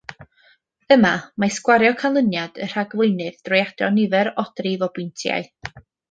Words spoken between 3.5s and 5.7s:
adio nifer odrif o bwyntiau.